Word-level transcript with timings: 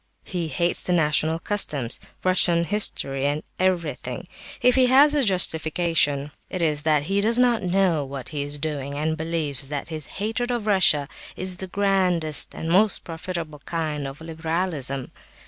He 0.23 0.47
hates 0.47 0.81
the 0.81 0.93
national 0.93 1.37
customs, 1.37 1.99
Russian 2.23 2.63
history, 2.63 3.27
and 3.27 3.43
everything. 3.59 4.27
If 4.59 4.73
he 4.73 4.87
has 4.87 5.13
a 5.13 5.23
justification, 5.23 6.31
it 6.49 6.59
is 6.59 6.81
that 6.81 7.03
he 7.03 7.21
does 7.21 7.37
not 7.37 7.61
know 7.61 8.03
what 8.03 8.29
he 8.29 8.41
is 8.41 8.57
doing, 8.57 8.95
and 8.95 9.15
believes 9.15 9.69
that 9.69 9.89
his 9.89 10.07
hatred 10.17 10.49
of 10.49 10.65
Russia 10.65 11.07
is 11.35 11.57
the 11.57 11.67
grandest 11.67 12.55
and 12.55 12.67
most 12.67 13.03
profitable 13.03 13.59
kind 13.59 14.07
of 14.07 14.21
liberalism. 14.21 15.11